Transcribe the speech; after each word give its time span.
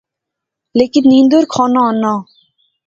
لیکن 0.77 1.03
نیندر 1.11 1.43
کھانا 1.53 1.81
آناں 1.89 2.19